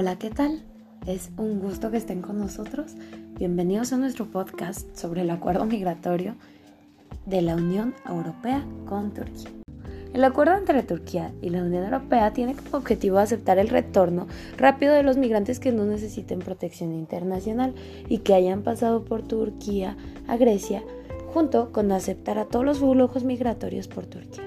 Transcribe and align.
Hola, 0.00 0.16
¿qué 0.16 0.30
tal? 0.30 0.62
Es 1.08 1.32
un 1.38 1.58
gusto 1.58 1.90
que 1.90 1.96
estén 1.96 2.22
con 2.22 2.38
nosotros. 2.38 2.94
Bienvenidos 3.36 3.92
a 3.92 3.96
nuestro 3.96 4.26
podcast 4.26 4.96
sobre 4.96 5.22
el 5.22 5.30
acuerdo 5.30 5.64
migratorio 5.64 6.36
de 7.26 7.42
la 7.42 7.56
Unión 7.56 7.96
Europea 8.08 8.64
con 8.86 9.12
Turquía. 9.12 9.50
El 10.14 10.22
acuerdo 10.22 10.56
entre 10.56 10.84
Turquía 10.84 11.32
y 11.42 11.50
la 11.50 11.64
Unión 11.64 11.82
Europea 11.82 12.32
tiene 12.32 12.54
como 12.54 12.76
objetivo 12.76 13.18
aceptar 13.18 13.58
el 13.58 13.70
retorno 13.70 14.28
rápido 14.56 14.94
de 14.94 15.02
los 15.02 15.16
migrantes 15.16 15.58
que 15.58 15.72
no 15.72 15.84
necesiten 15.84 16.38
protección 16.38 16.92
internacional 16.92 17.74
y 18.08 18.18
que 18.18 18.34
hayan 18.34 18.62
pasado 18.62 19.04
por 19.04 19.22
Turquía 19.22 19.96
a 20.28 20.36
Grecia, 20.36 20.84
junto 21.34 21.72
con 21.72 21.90
aceptar 21.90 22.38
a 22.38 22.44
todos 22.44 22.64
los 22.64 22.78
flujos 22.78 23.24
migratorios 23.24 23.88
por 23.88 24.06
Turquía. 24.06 24.44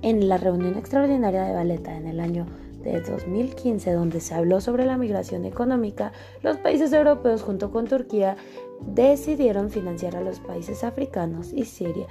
En 0.00 0.30
la 0.30 0.38
reunión 0.38 0.78
extraordinaria 0.78 1.44
de 1.44 1.52
Valeta 1.52 1.94
en 1.94 2.06
el 2.06 2.20
año 2.20 2.46
de 2.92 3.00
2015, 3.00 3.92
donde 3.92 4.20
se 4.20 4.34
habló 4.34 4.60
sobre 4.60 4.86
la 4.86 4.96
migración 4.96 5.44
económica, 5.44 6.12
los 6.42 6.56
países 6.58 6.92
europeos 6.92 7.42
junto 7.42 7.70
con 7.70 7.86
Turquía 7.86 8.36
decidieron 8.80 9.70
financiar 9.70 10.16
a 10.16 10.20
los 10.20 10.40
países 10.40 10.84
africanos 10.84 11.52
y 11.52 11.64
Siria 11.64 12.06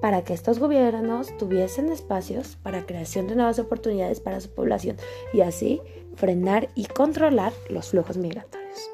para 0.00 0.22
que 0.22 0.34
estos 0.34 0.58
gobiernos 0.58 1.34
tuviesen 1.38 1.90
espacios 1.90 2.56
para 2.56 2.84
creación 2.84 3.26
de 3.26 3.36
nuevas 3.36 3.58
oportunidades 3.58 4.20
para 4.20 4.40
su 4.40 4.50
población 4.50 4.96
y 5.32 5.40
así 5.40 5.80
frenar 6.14 6.68
y 6.74 6.84
controlar 6.84 7.52
los 7.70 7.88
flujos 7.88 8.18
migratorios. 8.18 8.90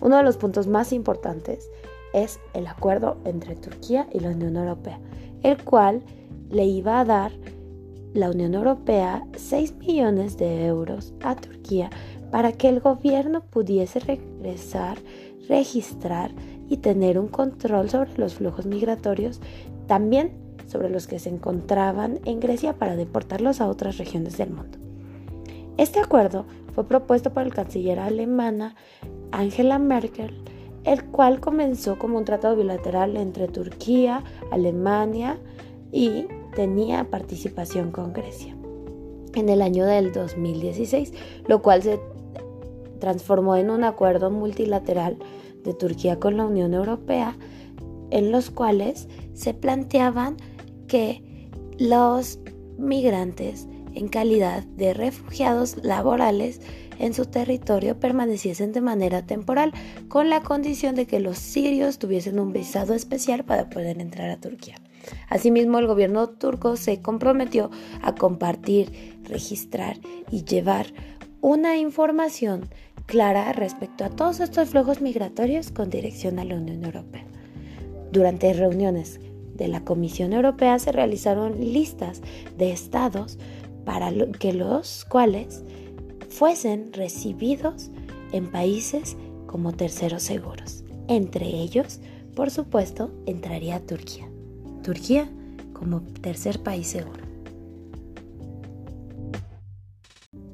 Uno 0.00 0.18
de 0.18 0.22
los 0.22 0.36
puntos 0.36 0.68
más 0.68 0.92
importantes 0.92 1.68
es 2.12 2.38
el 2.54 2.66
acuerdo 2.66 3.16
entre 3.24 3.56
Turquía 3.56 4.06
y 4.12 4.20
la 4.20 4.28
Unión 4.28 4.56
Europea, 4.56 5.00
el 5.42 5.62
cual 5.64 6.02
le 6.50 6.64
iba 6.64 7.00
a 7.00 7.04
dar 7.04 7.32
la 8.16 8.30
Unión 8.30 8.54
Europea 8.54 9.26
6 9.36 9.76
millones 9.76 10.36
de 10.36 10.66
euros 10.66 11.12
a 11.22 11.36
Turquía 11.36 11.90
para 12.30 12.52
que 12.52 12.68
el 12.68 12.80
gobierno 12.80 13.42
pudiese 13.42 14.00
regresar, 14.00 14.98
registrar 15.48 16.32
y 16.68 16.78
tener 16.78 17.18
un 17.18 17.28
control 17.28 17.88
sobre 17.90 18.16
los 18.16 18.34
flujos 18.34 18.66
migratorios, 18.66 19.40
también 19.86 20.32
sobre 20.66 20.90
los 20.90 21.06
que 21.06 21.18
se 21.18 21.28
encontraban 21.28 22.18
en 22.24 22.40
Grecia 22.40 22.72
para 22.72 22.96
deportarlos 22.96 23.60
a 23.60 23.68
otras 23.68 23.98
regiones 23.98 24.36
del 24.36 24.50
mundo. 24.50 24.78
Este 25.76 26.00
acuerdo 26.00 26.46
fue 26.74 26.84
propuesto 26.84 27.32
por 27.32 27.44
el 27.44 27.54
canciller 27.54 27.98
alemana 27.98 28.74
Angela 29.30 29.78
Merkel, 29.78 30.42
el 30.84 31.04
cual 31.04 31.40
comenzó 31.40 31.98
como 31.98 32.18
un 32.18 32.24
tratado 32.24 32.56
bilateral 32.56 33.16
entre 33.16 33.48
Turquía, 33.48 34.22
Alemania 34.50 35.38
y 35.92 36.26
tenía 36.56 37.04
participación 37.10 37.92
con 37.92 38.12
Grecia 38.12 38.56
en 39.34 39.50
el 39.50 39.60
año 39.60 39.84
del 39.84 40.12
2016, 40.12 41.12
lo 41.46 41.60
cual 41.62 41.82
se 41.82 42.00
transformó 42.98 43.56
en 43.56 43.70
un 43.70 43.84
acuerdo 43.84 44.30
multilateral 44.30 45.18
de 45.62 45.74
Turquía 45.74 46.18
con 46.18 46.38
la 46.38 46.46
Unión 46.46 46.72
Europea, 46.72 47.36
en 48.10 48.32
los 48.32 48.50
cuales 48.50 49.06
se 49.34 49.52
planteaban 49.52 50.38
que 50.88 51.22
los 51.78 52.38
migrantes 52.78 53.68
en 53.94 54.08
calidad 54.08 54.64
de 54.64 54.94
refugiados 54.94 55.76
laborales 55.84 56.60
en 56.98 57.12
su 57.12 57.26
territorio 57.26 58.00
permaneciesen 58.00 58.72
de 58.72 58.80
manera 58.80 59.26
temporal, 59.26 59.72
con 60.08 60.30
la 60.30 60.42
condición 60.42 60.94
de 60.94 61.06
que 61.06 61.20
los 61.20 61.36
sirios 61.36 61.98
tuviesen 61.98 62.38
un 62.38 62.54
visado 62.54 62.94
especial 62.94 63.44
para 63.44 63.68
poder 63.68 64.00
entrar 64.00 64.30
a 64.30 64.40
Turquía. 64.40 64.76
Asimismo, 65.28 65.78
el 65.78 65.86
gobierno 65.86 66.28
turco 66.28 66.76
se 66.76 67.00
comprometió 67.02 67.70
a 68.02 68.14
compartir, 68.14 69.18
registrar 69.24 69.98
y 70.30 70.44
llevar 70.44 70.86
una 71.40 71.76
información 71.76 72.68
clara 73.06 73.52
respecto 73.52 74.04
a 74.04 74.10
todos 74.10 74.40
estos 74.40 74.68
flujos 74.68 75.00
migratorios 75.00 75.70
con 75.70 75.90
dirección 75.90 76.38
a 76.38 76.44
la 76.44 76.56
Unión 76.56 76.84
Europea. 76.84 77.24
Durante 78.12 78.52
reuniones 78.52 79.20
de 79.54 79.68
la 79.68 79.84
Comisión 79.84 80.32
Europea 80.32 80.78
se 80.78 80.92
realizaron 80.92 81.58
listas 81.72 82.22
de 82.56 82.72
estados 82.72 83.38
para 83.84 84.12
que 84.38 84.52
los 84.52 85.04
cuales 85.04 85.62
fuesen 86.28 86.92
recibidos 86.92 87.90
en 88.32 88.50
países 88.50 89.16
como 89.46 89.72
terceros 89.72 90.22
seguros. 90.22 90.84
Entre 91.08 91.46
ellos, 91.46 92.00
por 92.34 92.50
supuesto, 92.50 93.10
entraría 93.26 93.84
Turquía. 93.86 94.28
Turquía 94.82 95.28
como 95.72 96.00
tercer 96.00 96.62
país 96.62 96.86
seguro. 96.86 97.24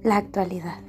La 0.03 0.17
actualidad. 0.17 0.81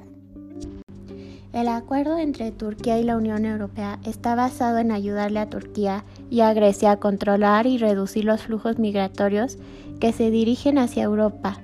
El 1.54 1.68
acuerdo 1.68 2.18
entre 2.18 2.50
Turquía 2.50 2.98
y 2.98 3.04
la 3.04 3.16
Unión 3.16 3.44
Europea 3.44 4.00
está 4.04 4.34
basado 4.34 4.78
en 4.78 4.90
ayudarle 4.90 5.38
a 5.38 5.48
Turquía 5.48 6.02
y 6.28 6.40
a 6.40 6.52
Grecia 6.52 6.90
a 6.90 6.96
controlar 6.96 7.68
y 7.68 7.78
reducir 7.78 8.24
los 8.24 8.42
flujos 8.42 8.80
migratorios 8.80 9.56
que 10.00 10.12
se 10.12 10.32
dirigen 10.32 10.78
hacia 10.78 11.04
Europa, 11.04 11.58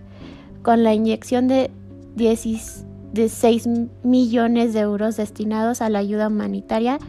con 0.62 0.84
la 0.84 0.94
inyección 0.94 1.48
de, 1.48 1.72
6 2.16 3.68
millones 4.04 4.72
de 4.74 4.80
euros 4.80 5.16
destinados 5.16 5.82
a 5.82 5.90
la 5.90 5.98
ayuda 5.98 6.28
humanitaria 6.28 7.00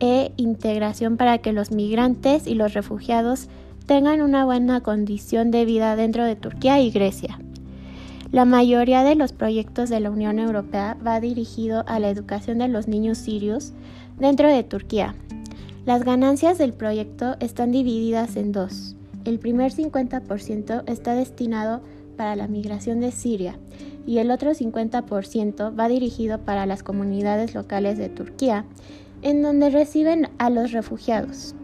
e 0.00 0.32
integración 0.36 1.16
para 1.16 1.38
que 1.38 1.54
los 1.54 1.70
migrantes 1.70 2.46
y 2.46 2.54
los 2.54 2.74
refugiados 2.74 3.48
tengan 3.86 4.20
una 4.20 4.44
buena 4.44 4.80
condición 4.80 5.52
de 5.52 5.64
vida 5.64 5.94
dentro 5.94 6.24
de 6.24 6.34
Turquía 6.34 6.80
y 6.80 6.90
Grecia. 6.90 7.38
La 8.32 8.44
mayoría 8.44 9.04
de 9.04 9.14
los 9.14 9.32
proyectos 9.32 9.88
de 9.88 10.00
la 10.00 10.10
Unión 10.10 10.40
Europea 10.40 10.96
va 11.06 11.20
dirigido 11.20 11.84
a 11.86 12.00
la 12.00 12.10
educación 12.10 12.58
de 12.58 12.66
los 12.66 12.88
niños 12.88 13.18
sirios 13.18 13.72
dentro 14.18 14.48
de 14.48 14.64
Turquía. 14.64 15.14
Las 15.84 16.02
ganancias 16.02 16.58
del 16.58 16.72
proyecto 16.72 17.36
están 17.38 17.70
divididas 17.70 18.34
en 18.34 18.50
dos. 18.50 18.96
El 19.24 19.38
primer 19.38 19.72
50% 19.72 20.82
está 20.86 21.14
destinado 21.14 21.80
para 22.16 22.34
la 22.34 22.48
migración 22.48 22.98
de 22.98 23.12
Siria 23.12 23.56
y 24.04 24.18
el 24.18 24.32
otro 24.32 24.50
50% 24.50 25.78
va 25.78 25.88
dirigido 25.88 26.38
para 26.38 26.66
las 26.66 26.82
comunidades 26.82 27.54
locales 27.54 27.98
de 27.98 28.08
Turquía, 28.08 28.64
en 29.22 29.42
donde 29.42 29.70
reciben 29.70 30.28
a 30.38 30.50
los 30.50 30.72
refugiados 30.72 31.55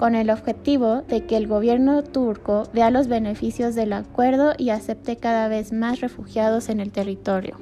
con 0.00 0.14
el 0.14 0.30
objetivo 0.30 1.02
de 1.02 1.26
que 1.26 1.36
el 1.36 1.46
gobierno 1.46 2.02
turco 2.02 2.62
vea 2.72 2.90
los 2.90 3.06
beneficios 3.06 3.74
del 3.74 3.92
acuerdo 3.92 4.54
y 4.56 4.70
acepte 4.70 5.18
cada 5.18 5.46
vez 5.48 5.74
más 5.74 6.00
refugiados 6.00 6.70
en 6.70 6.80
el 6.80 6.90
territorio. 6.90 7.58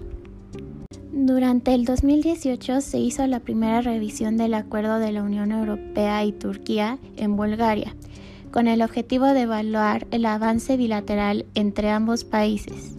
Durante 1.11 1.75
el 1.75 1.85
2018 1.85 2.81
se 2.81 2.99
hizo 3.01 3.27
la 3.27 3.41
primera 3.41 3.81
revisión 3.81 4.37
del 4.37 4.55
acuerdo 4.55 5.01
de 5.01 5.11
la 5.11 5.25
Unión 5.25 5.51
Europea 5.51 6.25
y 6.25 6.31
Turquía 6.31 7.01
en 7.17 7.35
Bulgaria, 7.35 7.97
con 8.53 8.69
el 8.69 8.83
objetivo 8.83 9.27
de 9.27 9.41
evaluar 9.41 10.07
el 10.13 10.25
avance 10.25 10.77
bilateral 10.77 11.45
entre 11.57 11.91
ambos 11.91 12.23
países. 12.23 12.98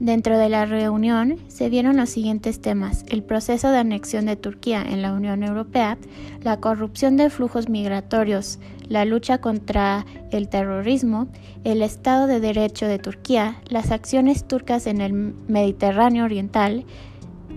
Dentro 0.00 0.38
de 0.38 0.48
la 0.48 0.64
reunión 0.64 1.36
se 1.48 1.68
vieron 1.68 1.98
los 1.98 2.08
siguientes 2.08 2.62
temas, 2.62 3.04
el 3.10 3.22
proceso 3.22 3.68
de 3.70 3.76
anexión 3.76 4.24
de 4.24 4.34
Turquía 4.34 4.82
en 4.82 5.02
la 5.02 5.12
Unión 5.12 5.42
Europea, 5.42 5.98
la 6.40 6.58
corrupción 6.58 7.18
de 7.18 7.28
flujos 7.28 7.68
migratorios, 7.68 8.58
la 8.88 9.04
lucha 9.04 9.42
contra 9.42 10.06
el 10.30 10.48
terrorismo, 10.48 11.28
el 11.64 11.82
Estado 11.82 12.26
de 12.26 12.40
Derecho 12.40 12.86
de 12.86 12.98
Turquía, 12.98 13.60
las 13.68 13.90
acciones 13.90 14.48
turcas 14.48 14.86
en 14.86 15.02
el 15.02 15.12
Mediterráneo 15.12 16.24
Oriental 16.24 16.86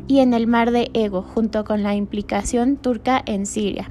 y 0.10 0.20
en 0.20 0.34
el 0.34 0.46
Mar 0.46 0.72
de 0.72 0.92
Ego, 0.94 1.22
junto 1.22 1.64
con 1.64 1.82
la 1.82 1.96
implicación 1.96 2.76
turca 2.76 3.24
en 3.26 3.46
Siria. 3.46 3.90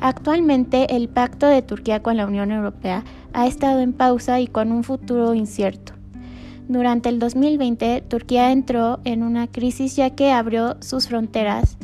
Actualmente 0.00 0.96
el 0.96 1.10
pacto 1.10 1.46
de 1.46 1.60
Turquía 1.60 2.02
con 2.02 2.16
la 2.16 2.24
Unión 2.24 2.52
Europea 2.52 3.04
ha 3.34 3.46
estado 3.46 3.80
en 3.80 3.92
pausa 3.92 4.40
y 4.40 4.46
con 4.46 4.72
un 4.72 4.82
futuro 4.82 5.34
incierto. 5.34 5.99
Durante 6.70 7.08
el 7.08 7.18
2020, 7.18 8.00
Turquía 8.02 8.52
entró 8.52 9.00
en 9.02 9.24
una 9.24 9.48
crisis 9.48 9.96
ya 9.96 10.10
que 10.10 10.30
abrió 10.30 10.76
sus 10.78 11.08
fronteras 11.08 11.76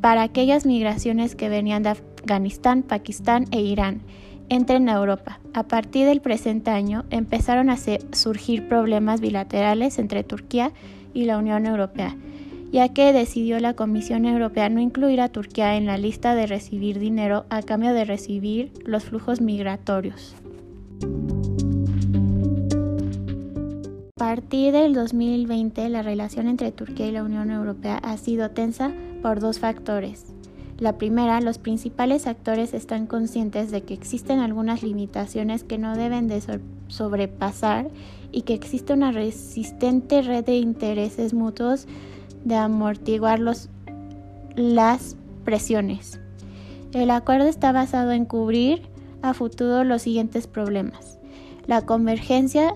para 0.00 0.22
aquellas 0.22 0.64
migraciones 0.64 1.34
que 1.34 1.50
venían 1.50 1.82
de 1.82 1.90
Afganistán, 1.90 2.82
Pakistán 2.82 3.44
e 3.50 3.60
Irán 3.60 4.00
entren 4.48 4.88
a 4.88 4.94
Europa. 4.94 5.40
A 5.52 5.64
partir 5.64 6.06
del 6.06 6.22
presente 6.22 6.70
año 6.70 7.04
empezaron 7.10 7.68
a 7.68 7.76
surgir 8.12 8.66
problemas 8.66 9.20
bilaterales 9.20 9.98
entre 9.98 10.24
Turquía 10.24 10.72
y 11.12 11.26
la 11.26 11.36
Unión 11.36 11.66
Europea, 11.66 12.16
ya 12.72 12.88
que 12.88 13.12
decidió 13.12 13.60
la 13.60 13.74
Comisión 13.74 14.24
Europea 14.24 14.70
no 14.70 14.80
incluir 14.80 15.20
a 15.20 15.28
Turquía 15.28 15.76
en 15.76 15.84
la 15.84 15.98
lista 15.98 16.34
de 16.34 16.46
recibir 16.46 16.98
dinero 16.98 17.44
a 17.50 17.60
cambio 17.60 17.92
de 17.92 18.06
recibir 18.06 18.72
los 18.86 19.04
flujos 19.04 19.42
migratorios. 19.42 20.34
Partir 24.20 24.74
del 24.74 24.92
2020, 24.92 25.88
la 25.88 26.02
relación 26.02 26.46
entre 26.46 26.72
Turquía 26.72 27.06
y 27.06 27.10
la 27.10 27.24
Unión 27.24 27.50
Europea 27.50 27.96
ha 28.02 28.18
sido 28.18 28.50
tensa 28.50 28.92
por 29.22 29.40
dos 29.40 29.60
factores. 29.60 30.26
La 30.78 30.98
primera, 30.98 31.40
los 31.40 31.56
principales 31.56 32.26
actores 32.26 32.74
están 32.74 33.06
conscientes 33.06 33.70
de 33.70 33.80
que 33.80 33.94
existen 33.94 34.40
algunas 34.40 34.82
limitaciones 34.82 35.64
que 35.64 35.78
no 35.78 35.96
deben 35.96 36.28
de 36.28 36.42
sobrepasar 36.88 37.88
y 38.30 38.42
que 38.42 38.52
existe 38.52 38.92
una 38.92 39.10
resistente 39.10 40.20
red 40.20 40.44
de 40.44 40.58
intereses 40.58 41.32
mutuos 41.32 41.86
de 42.44 42.56
amortiguar 42.56 43.38
los, 43.38 43.70
las 44.54 45.16
presiones. 45.46 46.20
El 46.92 47.10
acuerdo 47.10 47.48
está 47.48 47.72
basado 47.72 48.12
en 48.12 48.26
cubrir 48.26 48.82
a 49.22 49.32
futuro 49.32 49.82
los 49.82 50.02
siguientes 50.02 50.46
problemas. 50.46 51.18
La 51.66 51.86
convergencia, 51.86 52.74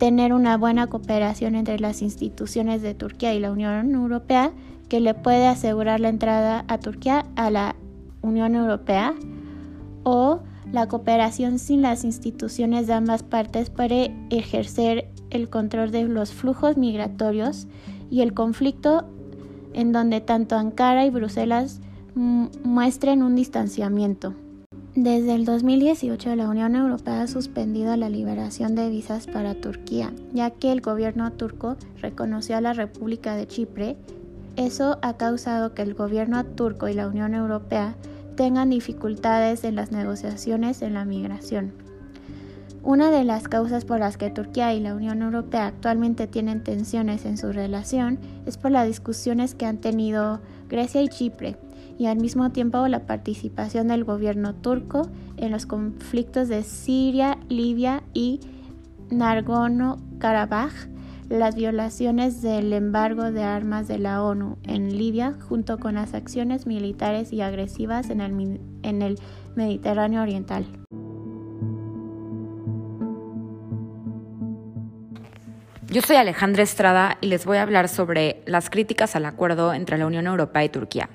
tener 0.00 0.32
una 0.32 0.56
buena 0.56 0.86
cooperación 0.86 1.54
entre 1.54 1.78
las 1.78 2.00
instituciones 2.00 2.80
de 2.80 2.94
Turquía 2.94 3.34
y 3.34 3.38
la 3.38 3.52
Unión 3.52 3.94
Europea 3.94 4.50
que 4.88 4.98
le 4.98 5.12
puede 5.12 5.46
asegurar 5.46 6.00
la 6.00 6.08
entrada 6.08 6.64
a 6.68 6.78
Turquía 6.78 7.26
a 7.36 7.50
la 7.50 7.76
Unión 8.22 8.54
Europea 8.54 9.14
o 10.02 10.40
la 10.72 10.88
cooperación 10.88 11.58
sin 11.58 11.82
las 11.82 12.04
instituciones 12.04 12.86
de 12.86 12.94
ambas 12.94 13.22
partes 13.22 13.68
para 13.68 14.08
ejercer 14.30 15.10
el 15.28 15.50
control 15.50 15.90
de 15.90 16.04
los 16.04 16.32
flujos 16.32 16.78
migratorios 16.78 17.68
y 18.10 18.22
el 18.22 18.32
conflicto 18.32 19.04
en 19.74 19.92
donde 19.92 20.22
tanto 20.22 20.56
Ankara 20.56 21.04
y 21.04 21.10
Bruselas 21.10 21.82
muestren 22.14 23.22
un 23.22 23.34
distanciamiento. 23.34 24.34
Desde 24.96 25.36
el 25.36 25.44
2018 25.44 26.34
la 26.34 26.48
Unión 26.48 26.74
Europea 26.74 27.22
ha 27.22 27.26
suspendido 27.28 27.94
la 27.94 28.10
liberación 28.10 28.74
de 28.74 28.90
visas 28.90 29.28
para 29.28 29.54
Turquía, 29.54 30.12
ya 30.32 30.50
que 30.50 30.72
el 30.72 30.80
gobierno 30.80 31.30
turco 31.30 31.76
reconoció 32.02 32.56
a 32.56 32.60
la 32.60 32.72
República 32.72 33.36
de 33.36 33.46
Chipre. 33.46 33.96
Eso 34.56 34.98
ha 35.02 35.16
causado 35.16 35.74
que 35.74 35.82
el 35.82 35.94
gobierno 35.94 36.44
turco 36.44 36.88
y 36.88 36.94
la 36.94 37.06
Unión 37.06 37.34
Europea 37.34 37.94
tengan 38.34 38.70
dificultades 38.70 39.62
en 39.62 39.76
las 39.76 39.92
negociaciones 39.92 40.82
en 40.82 40.94
la 40.94 41.04
migración. 41.04 41.72
Una 42.82 43.12
de 43.12 43.22
las 43.22 43.46
causas 43.46 43.84
por 43.84 44.00
las 44.00 44.16
que 44.16 44.30
Turquía 44.30 44.74
y 44.74 44.80
la 44.80 44.96
Unión 44.96 45.22
Europea 45.22 45.68
actualmente 45.68 46.26
tienen 46.26 46.64
tensiones 46.64 47.26
en 47.26 47.38
su 47.38 47.52
relación 47.52 48.18
es 48.44 48.56
por 48.56 48.72
las 48.72 48.88
discusiones 48.88 49.54
que 49.54 49.66
han 49.66 49.78
tenido 49.78 50.40
Grecia 50.68 51.00
y 51.00 51.08
Chipre 51.08 51.56
y 52.00 52.06
al 52.06 52.16
mismo 52.16 52.50
tiempo 52.50 52.88
la 52.88 53.00
participación 53.00 53.88
del 53.88 54.04
gobierno 54.04 54.54
turco 54.54 55.10
en 55.36 55.50
los 55.50 55.66
conflictos 55.66 56.48
de 56.48 56.62
Siria, 56.62 57.36
Libia 57.50 58.02
y 58.14 58.40
Nagorno-Karabaj, 59.10 60.72
las 61.28 61.56
violaciones 61.56 62.40
del 62.40 62.72
embargo 62.72 63.30
de 63.30 63.42
armas 63.42 63.86
de 63.86 63.98
la 63.98 64.22
ONU 64.22 64.56
en 64.62 64.96
Libia, 64.96 65.36
junto 65.46 65.78
con 65.78 65.96
las 65.96 66.14
acciones 66.14 66.66
militares 66.66 67.34
y 67.34 67.42
agresivas 67.42 68.08
en 68.08 68.22
el, 68.22 68.60
en 68.82 69.02
el 69.02 69.18
Mediterráneo 69.54 70.22
Oriental. 70.22 70.64
Yo 75.86 76.00
soy 76.00 76.16
Alejandra 76.16 76.62
Estrada 76.62 77.18
y 77.20 77.26
les 77.26 77.44
voy 77.44 77.58
a 77.58 77.62
hablar 77.62 77.90
sobre 77.90 78.42
las 78.46 78.70
críticas 78.70 79.16
al 79.16 79.26
acuerdo 79.26 79.74
entre 79.74 79.98
la 79.98 80.06
Unión 80.06 80.26
Europea 80.26 80.64
y 80.64 80.70
Turquía. 80.70 81.10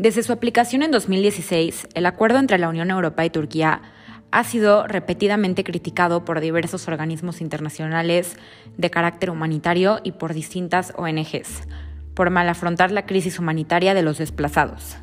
Desde 0.00 0.22
su 0.22 0.32
aplicación 0.32 0.82
en 0.82 0.92
2016, 0.92 1.88
el 1.92 2.06
acuerdo 2.06 2.38
entre 2.38 2.56
la 2.56 2.70
Unión 2.70 2.90
Europea 2.90 3.26
y 3.26 3.28
Turquía 3.28 3.82
ha 4.30 4.44
sido 4.44 4.86
repetidamente 4.86 5.62
criticado 5.62 6.24
por 6.24 6.40
diversos 6.40 6.88
organismos 6.88 7.42
internacionales 7.42 8.38
de 8.78 8.88
carácter 8.88 9.28
humanitario 9.28 10.00
y 10.02 10.12
por 10.12 10.32
distintas 10.32 10.94
ONGs, 10.96 11.68
por 12.14 12.30
mal 12.30 12.48
afrontar 12.48 12.92
la 12.92 13.04
crisis 13.04 13.38
humanitaria 13.38 13.92
de 13.92 14.00
los 14.00 14.16
desplazados. 14.16 14.96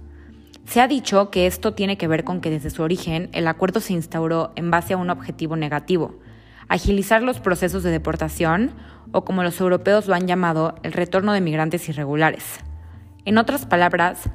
Se 0.66 0.82
ha 0.82 0.88
dicho 0.88 1.30
que 1.30 1.46
esto 1.46 1.76
tiene 1.76 2.00
que 2.00 2.08
ver 2.08 2.24
con 2.24 2.42
que 2.42 2.50
desde 2.50 2.72
su 2.72 2.82
origen 2.82 3.30
el 3.34 3.48
acuerdo 3.48 3.82
se 3.82 3.94
instauró 3.94 4.52
en 4.56 4.72
base 4.72 4.96
a 4.96 4.98
un 4.98 5.12
objetivo 5.12 5.56
negativo, 5.58 6.18
agilizar 6.70 7.22
los 7.22 7.40
procesos 7.40 7.84
de 7.84 7.92
deportación 7.92 8.72
o 9.12 9.24
como 9.26 9.44
los 9.44 9.62
europeos 9.62 10.08
lo 10.08 10.16
han 10.16 10.26
llamado, 10.26 10.74
el 10.82 10.94
retorno 10.94 11.34
de 11.34 11.42
migrantes 11.42 11.88
irregulares. 11.88 12.62
En 13.26 13.38
otras 13.38 13.68
palabras, 13.68 14.28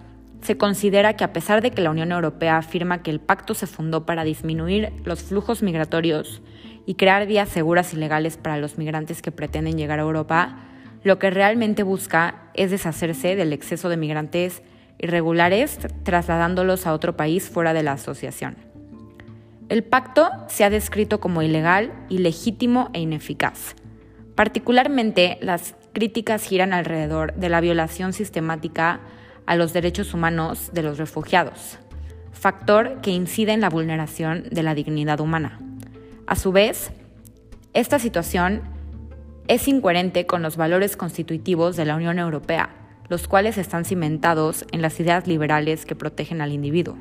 se 0.43 0.57
considera 0.57 1.15
que 1.15 1.25
a 1.25 1.33
pesar 1.33 1.63
de 1.63 1.71
que 1.71 1.83
la 1.83 1.91
Unión 1.91 2.13
Europea 2.13 2.59
afirma 2.59 3.03
que 3.03 3.11
el 3.11 3.21
pacto 3.21 3.55
se 3.55 3.67
fundó 3.67 4.05
para 4.05 4.25
disminuir 4.25 4.93
los 5.05 5.23
flujos 5.23 5.63
migratorios 5.63 6.43
y 6.85 6.95
crear 6.95 7.27
vías 7.27 7.49
seguras 7.49 7.95
y 7.95 7.97
legales 7.97 8.37
para 8.37 8.59
los 8.59 8.77
migrantes 8.77 9.23
que 9.23 9.31
pretenden 9.31 9.79
llegar 9.79 10.01
a 10.01 10.03
Europa, 10.03 10.59
lo 11.05 11.19
que 11.19 11.31
realmente 11.31 11.85
busca 11.85 12.51
es 12.55 12.71
deshacerse 12.71 13.37
del 13.37 13.53
exceso 13.53 13.89
de 13.89 13.97
migrantes 13.97 14.63
irregulares 14.99 15.79
trasladándolos 16.03 16.87
a 16.87 16.93
otro 16.93 17.17
país 17.17 17.49
fuera 17.49 17.73
de 17.73 17.83
la 17.83 17.93
asociación. 17.93 18.57
El 19.69 19.85
pacto 19.85 20.29
se 20.49 20.65
ha 20.65 20.71
descrito 20.71 21.21
como 21.21 21.43
ilegal, 21.43 21.93
ilegítimo 22.09 22.91
e 22.93 23.01
ineficaz. 23.01 23.75
Particularmente 24.35 25.39
las 25.41 25.75
críticas 25.93 26.45
giran 26.45 26.73
alrededor 26.73 27.33
de 27.35 27.49
la 27.49 27.61
violación 27.61 28.13
sistemática 28.13 29.01
a 29.47 29.57
los 29.57 29.73
derechos 29.73 30.15
humanos 30.15 30.71
de 30.73 30.83
los 30.83 30.99
refugiados, 30.99 31.79
factor 32.33 33.01
que 33.01 33.11
incide 33.11 33.53
en 33.53 33.61
la 33.61 33.71
vulneración 33.71 34.45
de 34.51 34.63
la 34.63 34.75
dignidad 34.75 35.21
humana. 35.21 35.61
A 36.27 36.37
su 36.37 36.53
vez, 36.53 36.93
esta 37.75 37.99
situación 37.99 38.63
es 39.49 39.67
incoherente 39.69 40.27
con 40.27 40.43
los 40.43 40.57
valores 40.57 40.97
constitutivos 40.97 41.77
de 41.77 41.85
la 41.85 41.97
Unión 41.97 42.19
Europea, 42.19 42.71
los 43.09 43.29
cuales 43.29 43.59
están 43.59 43.85
cimentados 43.85 44.65
en 44.73 44.83
las 44.83 44.99
ideas 45.01 45.27
liberales 45.27 45.85
que 45.85 45.97
protegen 45.97 46.41
al 46.41 46.53
individuo. 46.53 46.97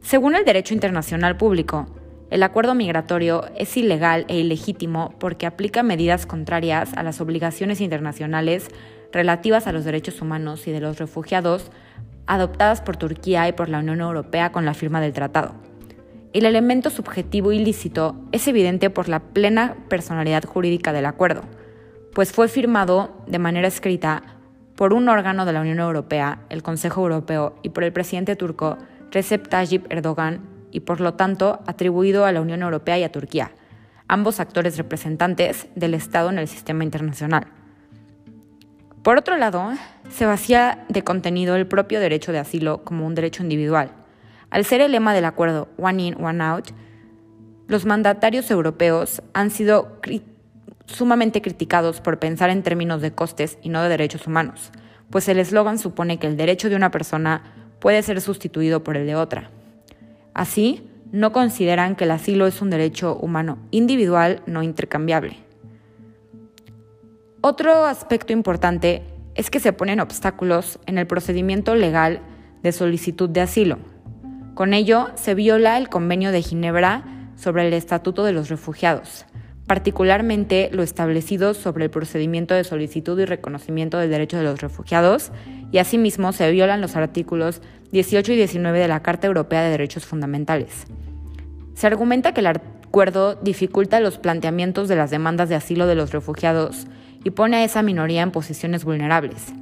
Según 0.00 0.34
el 0.34 0.44
derecho 0.44 0.74
internacional 0.74 1.36
público, 1.36 1.86
el 2.30 2.42
acuerdo 2.42 2.74
migratorio 2.74 3.44
es 3.56 3.76
ilegal 3.76 4.24
e 4.28 4.38
ilegítimo 4.38 5.14
porque 5.20 5.46
aplica 5.46 5.82
medidas 5.82 6.26
contrarias 6.26 6.92
a 6.94 7.02
las 7.02 7.20
obligaciones 7.20 7.80
internacionales 7.80 8.68
relativas 9.14 9.66
a 9.66 9.72
los 9.72 9.84
derechos 9.84 10.20
humanos 10.20 10.66
y 10.66 10.72
de 10.72 10.80
los 10.80 10.98
refugiados 10.98 11.70
adoptadas 12.26 12.80
por 12.80 12.96
Turquía 12.96 13.48
y 13.48 13.52
por 13.52 13.68
la 13.68 13.78
Unión 13.78 14.00
Europea 14.00 14.50
con 14.52 14.64
la 14.64 14.74
firma 14.74 15.00
del 15.00 15.12
tratado. 15.12 15.54
El 16.32 16.46
elemento 16.46 16.90
subjetivo 16.90 17.52
ilícito 17.52 18.16
es 18.32 18.48
evidente 18.48 18.90
por 18.90 19.08
la 19.08 19.20
plena 19.20 19.76
personalidad 19.88 20.44
jurídica 20.44 20.92
del 20.92 21.06
acuerdo, 21.06 21.42
pues 22.12 22.32
fue 22.32 22.48
firmado 22.48 23.22
de 23.28 23.38
manera 23.38 23.68
escrita 23.68 24.22
por 24.74 24.92
un 24.92 25.08
órgano 25.08 25.44
de 25.44 25.52
la 25.52 25.60
Unión 25.60 25.78
Europea, 25.78 26.40
el 26.48 26.64
Consejo 26.64 27.02
Europeo, 27.02 27.54
y 27.62 27.68
por 27.68 27.84
el 27.84 27.92
presidente 27.92 28.34
turco 28.34 28.78
Recep 29.12 29.46
Tayyip 29.48 29.92
Erdogan, 29.92 30.40
y 30.72 30.80
por 30.80 31.00
lo 31.00 31.14
tanto 31.14 31.60
atribuido 31.68 32.24
a 32.24 32.32
la 32.32 32.40
Unión 32.40 32.62
Europea 32.62 32.98
y 32.98 33.04
a 33.04 33.12
Turquía, 33.12 33.52
ambos 34.08 34.40
actores 34.40 34.76
representantes 34.76 35.68
del 35.76 35.94
Estado 35.94 36.30
en 36.30 36.38
el 36.40 36.48
sistema 36.48 36.82
internacional. 36.82 37.46
Por 39.04 39.18
otro 39.18 39.36
lado, 39.36 39.70
se 40.08 40.24
vacía 40.24 40.86
de 40.88 41.04
contenido 41.04 41.56
el 41.56 41.66
propio 41.66 42.00
derecho 42.00 42.32
de 42.32 42.38
asilo 42.38 42.84
como 42.84 43.06
un 43.06 43.14
derecho 43.14 43.42
individual. 43.42 43.90
Al 44.48 44.64
ser 44.64 44.80
el 44.80 44.92
lema 44.92 45.12
del 45.12 45.26
acuerdo 45.26 45.68
One 45.76 46.04
In, 46.04 46.24
One 46.24 46.42
Out, 46.42 46.70
los 47.68 47.84
mandatarios 47.84 48.50
europeos 48.50 49.22
han 49.34 49.50
sido 49.50 50.00
sumamente 50.86 51.42
criticados 51.42 52.00
por 52.00 52.18
pensar 52.18 52.48
en 52.48 52.62
términos 52.62 53.02
de 53.02 53.12
costes 53.12 53.58
y 53.60 53.68
no 53.68 53.82
de 53.82 53.90
derechos 53.90 54.26
humanos, 54.26 54.70
pues 55.10 55.28
el 55.28 55.38
eslogan 55.38 55.78
supone 55.78 56.18
que 56.18 56.26
el 56.26 56.38
derecho 56.38 56.70
de 56.70 56.76
una 56.76 56.90
persona 56.90 57.42
puede 57.80 58.02
ser 58.02 58.22
sustituido 58.22 58.84
por 58.84 58.96
el 58.96 59.06
de 59.06 59.16
otra. 59.16 59.50
Así, 60.32 60.90
no 61.12 61.30
consideran 61.30 61.94
que 61.94 62.04
el 62.04 62.10
asilo 62.10 62.46
es 62.46 62.62
un 62.62 62.70
derecho 62.70 63.16
humano 63.16 63.58
individual 63.70 64.40
no 64.46 64.62
intercambiable. 64.62 65.44
Otro 67.46 67.84
aspecto 67.84 68.32
importante 68.32 69.02
es 69.34 69.50
que 69.50 69.60
se 69.60 69.74
ponen 69.74 70.00
obstáculos 70.00 70.78
en 70.86 70.96
el 70.96 71.06
procedimiento 71.06 71.74
legal 71.74 72.20
de 72.62 72.72
solicitud 72.72 73.28
de 73.28 73.42
asilo. 73.42 73.76
Con 74.54 74.72
ello, 74.72 75.08
se 75.14 75.34
viola 75.34 75.76
el 75.76 75.90
Convenio 75.90 76.32
de 76.32 76.40
Ginebra 76.40 77.04
sobre 77.36 77.66
el 77.66 77.74
Estatuto 77.74 78.24
de 78.24 78.32
los 78.32 78.48
Refugiados, 78.48 79.26
particularmente 79.66 80.70
lo 80.72 80.82
establecido 80.82 81.52
sobre 81.52 81.84
el 81.84 81.90
procedimiento 81.90 82.54
de 82.54 82.64
solicitud 82.64 83.20
y 83.20 83.26
reconocimiento 83.26 83.98
del 83.98 84.08
derecho 84.08 84.38
de 84.38 84.44
los 84.44 84.62
refugiados, 84.62 85.30
y 85.70 85.76
asimismo 85.76 86.32
se 86.32 86.50
violan 86.50 86.80
los 86.80 86.96
artículos 86.96 87.60
18 87.92 88.32
y 88.32 88.36
19 88.36 88.78
de 88.78 88.88
la 88.88 89.02
Carta 89.02 89.26
Europea 89.26 89.62
de 89.62 89.68
Derechos 89.68 90.06
Fundamentales. 90.06 90.86
Se 91.74 91.86
argumenta 91.86 92.32
que 92.32 92.40
el 92.40 92.46
acuerdo 92.46 93.34
dificulta 93.34 94.00
los 94.00 94.16
planteamientos 94.16 94.88
de 94.88 94.96
las 94.96 95.10
demandas 95.10 95.50
de 95.50 95.56
asilo 95.56 95.86
de 95.86 95.94
los 95.94 96.10
refugiados 96.10 96.86
y 97.24 97.30
pone 97.30 97.56
a 97.56 97.64
esa 97.64 97.82
minoría 97.82 98.22
en 98.22 98.30
posiciones 98.30 98.84
vulnerables. 98.84 99.52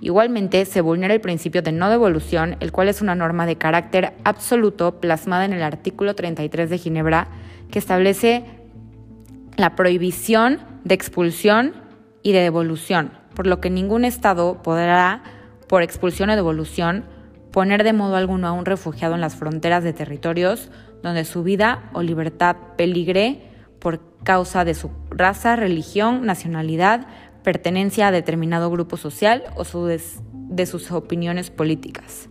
Igualmente, 0.00 0.64
se 0.64 0.80
vulnera 0.80 1.12
el 1.12 1.20
principio 1.20 1.62
de 1.62 1.72
no 1.72 1.90
devolución, 1.90 2.56
el 2.60 2.72
cual 2.72 2.88
es 2.88 3.02
una 3.02 3.14
norma 3.14 3.44
de 3.44 3.56
carácter 3.56 4.14
absoluto 4.24 4.98
plasmada 4.98 5.44
en 5.44 5.52
el 5.52 5.62
artículo 5.62 6.14
33 6.14 6.70
de 6.70 6.78
Ginebra, 6.78 7.28
que 7.70 7.78
establece 7.78 8.44
la 9.56 9.76
prohibición 9.76 10.60
de 10.84 10.94
expulsión 10.94 11.74
y 12.22 12.32
de 12.32 12.40
devolución, 12.40 13.12
por 13.34 13.46
lo 13.46 13.60
que 13.60 13.68
ningún 13.68 14.06
Estado 14.06 14.62
podrá, 14.62 15.22
por 15.68 15.82
expulsión 15.82 16.30
o 16.30 16.36
devolución, 16.36 17.04
poner 17.52 17.84
de 17.84 17.92
modo 17.92 18.16
alguno 18.16 18.48
a 18.48 18.52
un 18.52 18.64
refugiado 18.64 19.14
en 19.14 19.20
las 19.20 19.36
fronteras 19.36 19.84
de 19.84 19.92
territorios 19.92 20.70
donde 21.02 21.24
su 21.24 21.42
vida 21.42 21.90
o 21.92 22.02
libertad 22.02 22.56
peligre 22.76 23.49
por 23.80 24.00
causa 24.22 24.64
de 24.64 24.74
su 24.74 24.90
raza, 25.10 25.56
religión, 25.56 26.24
nacionalidad, 26.24 27.06
pertenencia 27.42 28.08
a 28.08 28.12
determinado 28.12 28.70
grupo 28.70 28.96
social 28.96 29.44
o 29.56 29.64
de 29.64 30.66
sus 30.66 30.92
opiniones 30.92 31.50
políticas. 31.50 32.28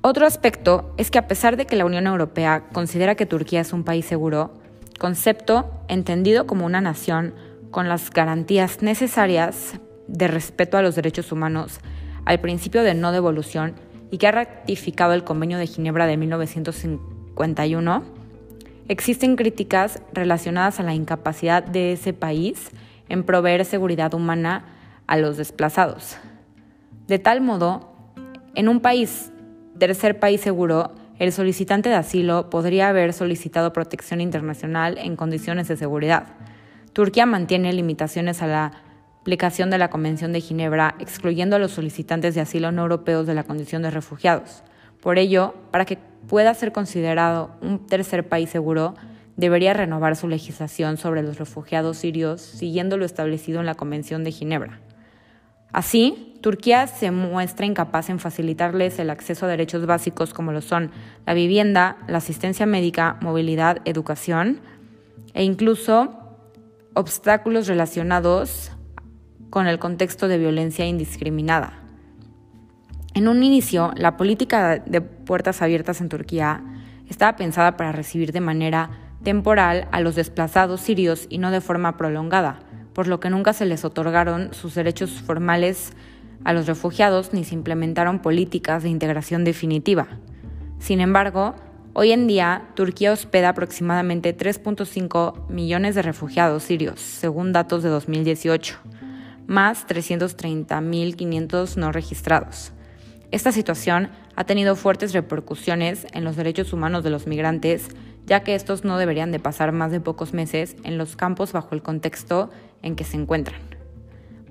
Otro 0.00 0.26
aspecto 0.26 0.92
es 0.98 1.10
que 1.10 1.18
a 1.18 1.28
pesar 1.28 1.56
de 1.56 1.64
que 1.66 1.76
la 1.76 1.86
Unión 1.86 2.06
Europea 2.06 2.64
considera 2.72 3.14
que 3.14 3.24
Turquía 3.24 3.60
es 3.60 3.72
un 3.72 3.84
país 3.84 4.04
seguro, 4.04 4.52
concepto 4.98 5.70
entendido 5.88 6.46
como 6.46 6.66
una 6.66 6.82
nación 6.82 7.34
con 7.70 7.88
las 7.88 8.10
garantías 8.10 8.82
necesarias 8.82 9.80
de 10.06 10.28
respeto 10.28 10.76
a 10.76 10.82
los 10.82 10.94
derechos 10.94 11.32
humanos, 11.32 11.80
al 12.26 12.40
principio 12.40 12.82
de 12.82 12.94
no 12.94 13.12
devolución 13.12 13.74
y 14.10 14.18
que 14.18 14.26
ha 14.26 14.32
ratificado 14.32 15.14
el 15.14 15.24
Convenio 15.24 15.58
de 15.58 15.66
Ginebra 15.66 16.06
de 16.06 16.16
1951, 16.16 18.04
existen 18.88 19.36
críticas 19.36 20.02
relacionadas 20.12 20.80
a 20.80 20.82
la 20.82 20.94
incapacidad 20.94 21.62
de 21.62 21.92
ese 21.92 22.12
país 22.12 22.70
en 23.08 23.24
proveer 23.24 23.64
seguridad 23.64 24.14
humana 24.14 24.64
a 25.06 25.16
los 25.16 25.36
desplazados. 25.36 26.16
De 27.06 27.18
tal 27.18 27.40
modo, 27.40 27.92
en 28.54 28.68
un 28.68 28.80
país 28.80 29.30
tercer 29.78 30.18
país 30.18 30.40
seguro, 30.40 30.92
el 31.18 31.32
solicitante 31.32 31.88
de 31.88 31.94
asilo 31.94 32.50
podría 32.50 32.88
haber 32.88 33.12
solicitado 33.12 33.72
protección 33.72 34.20
internacional 34.20 34.98
en 34.98 35.16
condiciones 35.16 35.68
de 35.68 35.76
seguridad. 35.76 36.26
Turquía 36.92 37.26
mantiene 37.26 37.72
limitaciones 37.72 38.42
a 38.42 38.46
la 38.46 38.72
aplicación 39.20 39.70
de 39.70 39.78
la 39.78 39.90
Convención 39.90 40.32
de 40.32 40.40
Ginebra, 40.40 40.96
excluyendo 40.98 41.56
a 41.56 41.58
los 41.58 41.72
solicitantes 41.72 42.34
de 42.34 42.40
asilo 42.40 42.72
no 42.72 42.82
europeos 42.82 43.26
de 43.26 43.34
la 43.34 43.44
condición 43.44 43.82
de 43.82 43.90
refugiados. 43.90 44.62
Por 45.04 45.18
ello, 45.18 45.54
para 45.70 45.84
que 45.84 45.98
pueda 46.28 46.54
ser 46.54 46.72
considerado 46.72 47.50
un 47.60 47.86
tercer 47.86 48.26
país 48.26 48.48
seguro, 48.48 48.94
debería 49.36 49.74
renovar 49.74 50.16
su 50.16 50.28
legislación 50.28 50.96
sobre 50.96 51.22
los 51.22 51.38
refugiados 51.38 51.98
sirios 51.98 52.40
siguiendo 52.40 52.96
lo 52.96 53.04
establecido 53.04 53.60
en 53.60 53.66
la 53.66 53.74
Convención 53.74 54.24
de 54.24 54.32
Ginebra. 54.32 54.80
Así, 55.72 56.38
Turquía 56.40 56.86
se 56.86 57.10
muestra 57.10 57.66
incapaz 57.66 58.08
en 58.08 58.18
facilitarles 58.18 58.98
el 58.98 59.10
acceso 59.10 59.44
a 59.44 59.50
derechos 59.50 59.84
básicos 59.84 60.32
como 60.32 60.52
lo 60.52 60.62
son 60.62 60.90
la 61.26 61.34
vivienda, 61.34 61.98
la 62.08 62.18
asistencia 62.18 62.64
médica, 62.64 63.18
movilidad, 63.20 63.82
educación 63.84 64.60
e 65.34 65.44
incluso 65.44 66.16
obstáculos 66.94 67.66
relacionados 67.66 68.72
con 69.50 69.66
el 69.66 69.78
contexto 69.78 70.28
de 70.28 70.38
violencia 70.38 70.86
indiscriminada. 70.86 71.83
En 73.14 73.28
un 73.28 73.42
inicio, 73.42 73.92
la 73.96 74.16
política 74.16 74.78
de 74.78 75.00
puertas 75.00 75.62
abiertas 75.62 76.00
en 76.00 76.08
Turquía 76.08 76.62
estaba 77.08 77.36
pensada 77.36 77.76
para 77.76 77.92
recibir 77.92 78.32
de 78.32 78.40
manera 78.40 78.90
temporal 79.22 79.88
a 79.92 80.00
los 80.00 80.14
desplazados 80.14 80.80
sirios 80.80 81.26
y 81.30 81.38
no 81.38 81.50
de 81.50 81.60
forma 81.60 81.96
prolongada 81.96 82.60
por 82.94 83.08
lo 83.08 83.20
que 83.20 83.28
nunca 83.28 83.52
se 83.52 83.66
les 83.66 83.84
otorgaron 83.84 84.54
sus 84.54 84.74
derechos 84.74 85.10
formales 85.20 85.92
a 86.44 86.52
los 86.52 86.66
refugiados 86.66 87.32
ni 87.32 87.44
se 87.44 87.54
implementaron 87.54 88.20
políticas 88.20 88.82
de 88.82 88.88
integración 88.88 89.44
definitiva. 89.44 90.06
Sin 90.78 91.00
embargo, 91.00 91.54
hoy 91.92 92.12
en 92.12 92.26
día 92.26 92.68
Turquía 92.74 93.12
hospeda 93.12 93.50
aproximadamente 93.50 94.36
3.5 94.36 95.48
millones 95.48 95.94
de 95.94 96.02
refugiados 96.02 96.62
sirios, 96.62 97.00
según 97.00 97.52
datos 97.52 97.82
de 97.82 97.88
2018, 97.88 98.76
más 99.46 99.86
330.500 99.88 101.76
no 101.76 101.92
registrados. 101.92 102.72
Esta 103.30 103.52
situación 103.52 104.10
ha 104.36 104.44
tenido 104.44 104.76
fuertes 104.76 105.12
repercusiones 105.12 106.06
en 106.12 106.24
los 106.24 106.36
derechos 106.36 106.72
humanos 106.72 107.04
de 107.04 107.10
los 107.10 107.26
migrantes, 107.26 107.88
ya 108.26 108.40
que 108.40 108.54
estos 108.54 108.84
no 108.84 108.98
deberían 108.98 109.32
de 109.32 109.38
pasar 109.38 109.72
más 109.72 109.90
de 109.90 110.00
pocos 110.00 110.32
meses 110.32 110.76
en 110.84 110.98
los 110.98 111.16
campos 111.16 111.52
bajo 111.52 111.74
el 111.74 111.82
contexto 111.82 112.50
en 112.82 112.96
que 112.96 113.04
se 113.04 113.16
encuentran. 113.16 113.60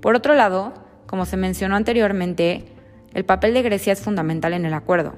Por 0.00 0.14
otro 0.14 0.34
lado, 0.34 0.74
como 1.06 1.26
se 1.26 1.36
mencionó 1.36 1.76
anteriormente, 1.76 2.66
el 3.14 3.24
papel 3.24 3.54
de 3.54 3.62
Grecia 3.62 3.92
es 3.92 4.02
fundamental 4.02 4.52
en 4.52 4.64
el 4.64 4.74
acuerdo, 4.74 5.14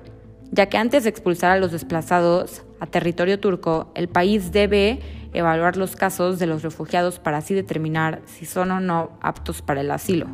ya 0.52 0.66
que 0.66 0.78
antes 0.78 1.04
de 1.04 1.10
expulsar 1.10 1.50
a 1.50 1.58
los 1.58 1.72
desplazados 1.72 2.62
a 2.78 2.86
territorio 2.86 3.40
turco, 3.40 3.90
el 3.94 4.08
país 4.08 4.52
debe 4.52 5.00
evaluar 5.32 5.76
los 5.76 5.96
casos 5.96 6.38
de 6.38 6.46
los 6.46 6.62
refugiados 6.62 7.18
para 7.18 7.38
así 7.38 7.54
determinar 7.54 8.22
si 8.26 8.46
son 8.46 8.70
o 8.70 8.80
no 8.80 9.18
aptos 9.20 9.62
para 9.62 9.80
el 9.80 9.90
asilo. 9.90 10.28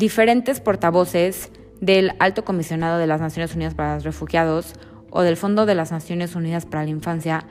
Diferentes 0.00 0.60
portavoces 0.60 1.50
del 1.82 2.12
Alto 2.20 2.42
Comisionado 2.42 2.96
de 2.96 3.06
las 3.06 3.20
Naciones 3.20 3.54
Unidas 3.54 3.74
para 3.74 3.96
los 3.96 4.04
Refugiados 4.04 4.72
o 5.10 5.20
del 5.20 5.36
Fondo 5.36 5.66
de 5.66 5.74
las 5.74 5.92
Naciones 5.92 6.34
Unidas 6.34 6.64
para 6.64 6.84
la 6.84 6.88
Infancia 6.88 7.44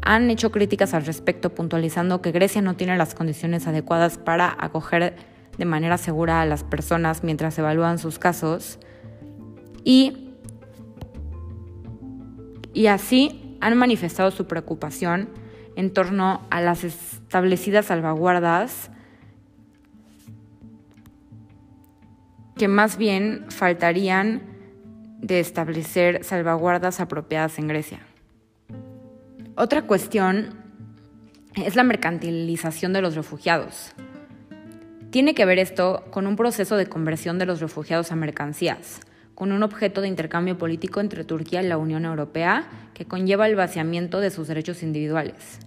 han 0.00 0.30
hecho 0.30 0.52
críticas 0.52 0.94
al 0.94 1.04
respecto, 1.04 1.52
puntualizando 1.52 2.22
que 2.22 2.30
Grecia 2.30 2.62
no 2.62 2.76
tiene 2.76 2.96
las 2.96 3.16
condiciones 3.16 3.66
adecuadas 3.66 4.16
para 4.16 4.56
acoger 4.60 5.16
de 5.58 5.64
manera 5.64 5.98
segura 5.98 6.40
a 6.40 6.46
las 6.46 6.62
personas 6.62 7.24
mientras 7.24 7.58
evalúan 7.58 7.98
sus 7.98 8.20
casos. 8.20 8.78
Y, 9.82 10.36
y 12.72 12.86
así 12.86 13.58
han 13.60 13.76
manifestado 13.76 14.30
su 14.30 14.46
preocupación 14.46 15.28
en 15.74 15.92
torno 15.92 16.46
a 16.48 16.60
las 16.60 16.84
establecidas 16.84 17.86
salvaguardas 17.86 18.92
que 22.60 22.68
más 22.68 22.98
bien 22.98 23.46
faltarían 23.48 24.42
de 25.18 25.40
establecer 25.40 26.22
salvaguardas 26.24 27.00
apropiadas 27.00 27.58
en 27.58 27.68
Grecia. 27.68 28.00
Otra 29.54 29.86
cuestión 29.86 30.50
es 31.54 31.74
la 31.74 31.84
mercantilización 31.84 32.92
de 32.92 33.00
los 33.00 33.14
refugiados. 33.14 33.94
Tiene 35.08 35.34
que 35.34 35.46
ver 35.46 35.58
esto 35.58 36.04
con 36.10 36.26
un 36.26 36.36
proceso 36.36 36.76
de 36.76 36.84
conversión 36.84 37.38
de 37.38 37.46
los 37.46 37.60
refugiados 37.60 38.12
a 38.12 38.16
mercancías, 38.16 39.00
con 39.34 39.52
un 39.52 39.62
objeto 39.62 40.02
de 40.02 40.08
intercambio 40.08 40.58
político 40.58 41.00
entre 41.00 41.24
Turquía 41.24 41.62
y 41.62 41.66
la 41.66 41.78
Unión 41.78 42.04
Europea 42.04 42.68
que 42.92 43.06
conlleva 43.06 43.46
el 43.46 43.56
vaciamiento 43.56 44.20
de 44.20 44.30
sus 44.30 44.48
derechos 44.48 44.82
individuales. 44.82 45.60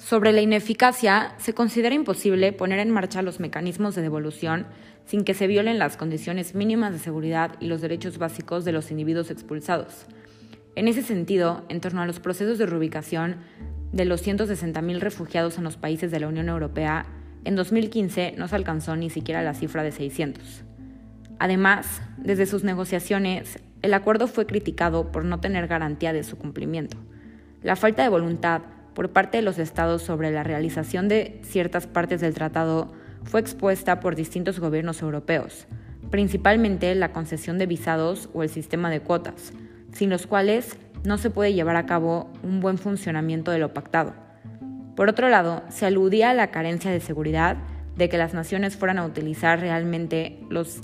Sobre 0.00 0.32
la 0.32 0.40
ineficacia, 0.40 1.34
se 1.38 1.54
considera 1.54 1.94
imposible 1.94 2.52
poner 2.52 2.80
en 2.80 2.90
marcha 2.90 3.22
los 3.22 3.38
mecanismos 3.38 3.94
de 3.94 4.02
devolución 4.02 4.66
sin 5.04 5.24
que 5.24 5.34
se 5.34 5.46
violen 5.46 5.78
las 5.78 5.96
condiciones 5.96 6.54
mínimas 6.54 6.92
de 6.92 6.98
seguridad 6.98 7.52
y 7.60 7.66
los 7.66 7.80
derechos 7.80 8.18
básicos 8.18 8.64
de 8.64 8.72
los 8.72 8.90
individuos 8.90 9.30
expulsados 9.30 10.06
en 10.76 10.88
ese 10.88 11.02
sentido, 11.02 11.64
en 11.68 11.80
torno 11.80 12.00
a 12.00 12.06
los 12.06 12.20
procesos 12.20 12.58
de 12.58 12.66
reubicación 12.66 13.36
de 13.92 14.04
los 14.04 14.26
160.000 14.26 15.00
refugiados 15.00 15.58
en 15.58 15.64
los 15.64 15.76
países 15.76 16.10
de 16.10 16.20
la 16.20 16.28
Unión 16.28 16.48
Europea, 16.48 17.06
en 17.44 17.56
2015 17.56 18.34
no 18.36 18.48
se 18.48 18.56
alcanzó 18.56 18.96
ni 18.96 19.10
siquiera 19.10 19.42
la 19.42 19.54
cifra 19.54 19.82
de 19.82 19.92
600. 19.92 20.64
Además, 21.38 22.02
desde 22.18 22.46
sus 22.46 22.64
negociaciones, 22.64 23.58
el 23.82 23.94
acuerdo 23.94 24.28
fue 24.28 24.46
criticado 24.46 25.10
por 25.10 25.24
no 25.24 25.40
tener 25.40 25.66
garantía 25.66 26.12
de 26.12 26.22
su 26.22 26.36
cumplimiento. 26.36 26.98
La 27.62 27.76
falta 27.76 28.02
de 28.02 28.08
voluntad 28.08 28.62
por 28.94 29.10
parte 29.10 29.38
de 29.38 29.42
los 29.42 29.58
estados 29.58 30.02
sobre 30.02 30.30
la 30.30 30.42
realización 30.42 31.08
de 31.08 31.40
ciertas 31.42 31.86
partes 31.86 32.20
del 32.20 32.34
tratado 32.34 32.92
fue 33.24 33.40
expuesta 33.40 34.00
por 34.00 34.16
distintos 34.16 34.60
gobiernos 34.60 35.02
europeos, 35.02 35.66
principalmente 36.10 36.94
la 36.94 37.12
concesión 37.12 37.58
de 37.58 37.66
visados 37.66 38.28
o 38.32 38.42
el 38.42 38.48
sistema 38.48 38.90
de 38.90 39.00
cuotas, 39.00 39.52
sin 39.92 40.10
los 40.10 40.26
cuales 40.26 40.76
no 41.04 41.18
se 41.18 41.30
puede 41.30 41.54
llevar 41.54 41.76
a 41.76 41.86
cabo 41.86 42.30
un 42.42 42.60
buen 42.60 42.78
funcionamiento 42.78 43.50
de 43.50 43.58
lo 43.58 43.72
pactado. 43.72 44.14
Por 44.96 45.08
otro 45.08 45.28
lado, 45.28 45.62
se 45.68 45.86
aludía 45.86 46.30
a 46.30 46.34
la 46.34 46.50
carencia 46.50 46.90
de 46.90 47.00
seguridad 47.00 47.56
de 47.96 48.08
que 48.08 48.18
las 48.18 48.34
naciones 48.34 48.76
fueran 48.76 48.98
a 48.98 49.06
utilizar 49.06 49.60
realmente 49.60 50.40
los, 50.50 50.80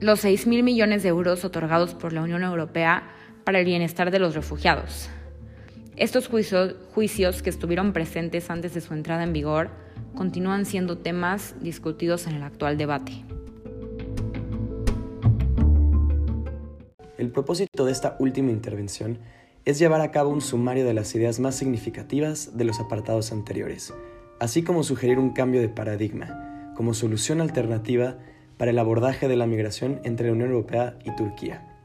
los 0.00 0.20
6 0.20 0.46
mil 0.46 0.62
millones 0.62 1.02
de 1.02 1.08
euros 1.08 1.44
otorgados 1.44 1.94
por 1.94 2.12
la 2.12 2.22
Unión 2.22 2.42
Europea 2.42 3.04
para 3.46 3.60
el 3.60 3.64
bienestar 3.64 4.10
de 4.10 4.18
los 4.18 4.34
refugiados. 4.34 5.08
Estos 5.94 6.26
juicios 6.26 7.42
que 7.42 7.48
estuvieron 7.48 7.92
presentes 7.92 8.50
antes 8.50 8.74
de 8.74 8.80
su 8.80 8.92
entrada 8.92 9.22
en 9.22 9.32
vigor 9.32 9.70
continúan 10.16 10.66
siendo 10.66 10.98
temas 10.98 11.54
discutidos 11.60 12.26
en 12.26 12.34
el 12.34 12.42
actual 12.42 12.76
debate. 12.76 13.24
El 17.18 17.30
propósito 17.30 17.84
de 17.84 17.92
esta 17.92 18.16
última 18.18 18.50
intervención 18.50 19.20
es 19.64 19.78
llevar 19.78 20.00
a 20.00 20.10
cabo 20.10 20.30
un 20.30 20.40
sumario 20.40 20.84
de 20.84 20.94
las 20.94 21.14
ideas 21.14 21.38
más 21.38 21.54
significativas 21.54 22.58
de 22.58 22.64
los 22.64 22.80
apartados 22.80 23.30
anteriores, 23.30 23.94
así 24.40 24.64
como 24.64 24.82
sugerir 24.82 25.20
un 25.20 25.30
cambio 25.30 25.60
de 25.60 25.68
paradigma 25.68 26.72
como 26.74 26.94
solución 26.94 27.40
alternativa 27.40 28.18
para 28.56 28.72
el 28.72 28.78
abordaje 28.80 29.28
de 29.28 29.36
la 29.36 29.46
migración 29.46 30.00
entre 30.02 30.26
la 30.26 30.32
Unión 30.32 30.50
Europea 30.50 30.98
y 31.04 31.14
Turquía. 31.14 31.75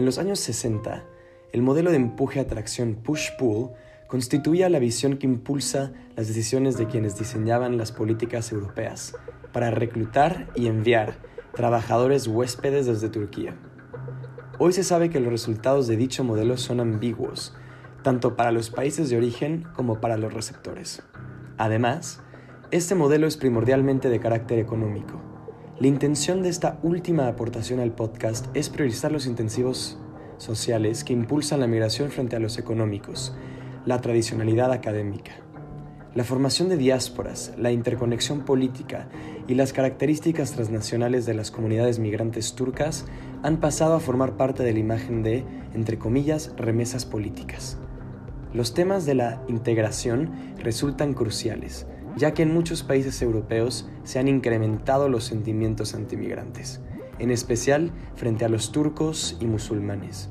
En 0.00 0.06
los 0.06 0.16
años 0.16 0.40
60, 0.40 1.04
el 1.52 1.60
modelo 1.60 1.90
de 1.90 1.98
empuje-atracción 1.98 2.94
push-pull 3.04 3.72
constituía 4.06 4.70
la 4.70 4.78
visión 4.78 5.18
que 5.18 5.26
impulsa 5.26 5.92
las 6.16 6.26
decisiones 6.26 6.78
de 6.78 6.86
quienes 6.86 7.18
diseñaban 7.18 7.76
las 7.76 7.92
políticas 7.92 8.50
europeas 8.50 9.14
para 9.52 9.70
reclutar 9.70 10.48
y 10.54 10.68
enviar 10.68 11.16
trabajadores 11.54 12.26
huéspedes 12.26 12.86
desde 12.86 13.10
Turquía. 13.10 13.58
Hoy 14.58 14.72
se 14.72 14.84
sabe 14.84 15.10
que 15.10 15.20
los 15.20 15.30
resultados 15.30 15.86
de 15.86 15.98
dicho 15.98 16.24
modelo 16.24 16.56
son 16.56 16.80
ambiguos, 16.80 17.54
tanto 18.02 18.36
para 18.36 18.52
los 18.52 18.70
países 18.70 19.10
de 19.10 19.18
origen 19.18 19.66
como 19.76 20.00
para 20.00 20.16
los 20.16 20.32
receptores. 20.32 21.02
Además, 21.58 22.22
este 22.70 22.94
modelo 22.94 23.26
es 23.26 23.36
primordialmente 23.36 24.08
de 24.08 24.18
carácter 24.18 24.60
económico. 24.60 25.29
La 25.80 25.86
intención 25.86 26.42
de 26.42 26.50
esta 26.50 26.78
última 26.82 27.26
aportación 27.26 27.80
al 27.80 27.92
podcast 27.92 28.48
es 28.52 28.68
priorizar 28.68 29.12
los 29.12 29.24
intensivos 29.24 29.96
sociales 30.36 31.04
que 31.04 31.14
impulsan 31.14 31.60
la 31.60 31.66
migración 31.66 32.10
frente 32.10 32.36
a 32.36 32.38
los 32.38 32.58
económicos, 32.58 33.34
la 33.86 33.98
tradicionalidad 34.02 34.72
académica. 34.72 35.32
La 36.14 36.24
formación 36.24 36.68
de 36.68 36.76
diásporas, 36.76 37.54
la 37.56 37.72
interconexión 37.72 38.44
política 38.44 39.08
y 39.48 39.54
las 39.54 39.72
características 39.72 40.52
transnacionales 40.52 41.24
de 41.24 41.32
las 41.32 41.50
comunidades 41.50 41.98
migrantes 41.98 42.52
turcas 42.54 43.06
han 43.42 43.58
pasado 43.58 43.94
a 43.94 44.00
formar 44.00 44.36
parte 44.36 44.62
de 44.62 44.74
la 44.74 44.80
imagen 44.80 45.22
de, 45.22 45.46
entre 45.72 45.98
comillas, 45.98 46.52
remesas 46.58 47.06
políticas. 47.06 47.78
Los 48.52 48.74
temas 48.74 49.06
de 49.06 49.14
la 49.14 49.42
integración 49.48 50.30
resultan 50.58 51.14
cruciales, 51.14 51.86
ya 52.16 52.34
que 52.34 52.42
en 52.42 52.52
muchos 52.52 52.82
países 52.82 53.20
europeos 53.22 53.88
se 54.04 54.18
han 54.18 54.28
incrementado 54.28 55.08
los 55.08 55.24
sentimientos 55.24 55.94
antimigrantes, 55.94 56.80
en 57.18 57.30
especial 57.30 57.92
frente 58.14 58.44
a 58.44 58.48
los 58.48 58.72
turcos 58.72 59.36
y 59.40 59.46
musulmanes. 59.46 60.30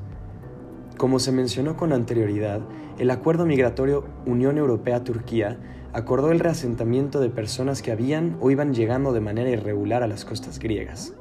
Como 0.97 1.19
se 1.19 1.31
mencionó 1.31 1.77
con 1.77 1.93
anterioridad, 1.93 2.61
el 2.97 3.09
acuerdo 3.11 3.45
migratorio 3.45 4.05
Unión 4.25 4.57
Europea-Turquía 4.57 5.57
acordó 5.93 6.31
el 6.31 6.39
reasentamiento 6.39 7.19
de 7.19 7.29
personas 7.29 7.81
que 7.81 7.91
habían 7.91 8.37
o 8.41 8.51
iban 8.51 8.73
llegando 8.73 9.13
de 9.13 9.21
manera 9.21 9.49
irregular 9.49 10.03
a 10.03 10.07
las 10.07 10.25
costas 10.25 10.59
griegas. 10.59 11.13